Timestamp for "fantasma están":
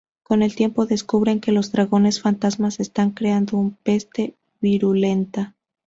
2.23-3.11